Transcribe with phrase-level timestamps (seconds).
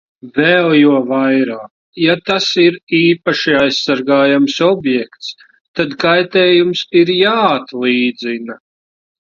[0.37, 1.67] Vēl jo vairāk,
[2.05, 5.31] ja tas ir īpaši aizsargājams objekts,
[5.81, 8.61] tad kaitējums ir jāatlīdzina.